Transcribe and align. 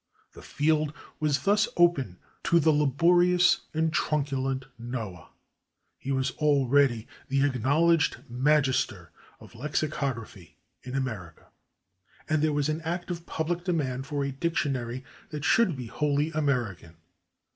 The 0.33 0.41
field 0.41 0.93
was 1.19 1.43
thus 1.43 1.67
open 1.77 2.17
to 2.45 2.59
the 2.59 2.71
laborious 2.71 3.61
and 3.71 3.93
truculent 3.93 4.65
Noah. 4.79 5.29
He 5.99 6.11
was 6.11 6.31
already 6.39 7.07
the 7.27 7.45
acknowledged 7.45 8.17
magister 8.27 9.11
of 9.39 9.53
lexicography 9.53 10.57
in 10.81 10.95
America, 10.95 11.49
and 12.27 12.41
there 12.41 12.51
was 12.51 12.67
an 12.67 12.81
active 12.81 13.27
public 13.27 13.63
demand 13.63 14.07
for 14.07 14.23
a 14.25 14.31
dictionary 14.31 15.03
that 15.29 15.45
should 15.45 15.75
be 15.77 15.85
wholly 15.85 16.31
American. 16.31 16.95